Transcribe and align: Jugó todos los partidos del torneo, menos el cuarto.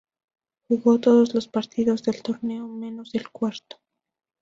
Jugó 0.67 0.99
todos 0.99 1.35
los 1.35 1.47
partidos 1.47 2.01
del 2.01 2.23
torneo, 2.23 2.67
menos 2.67 3.13
el 3.13 3.29
cuarto. 3.29 3.77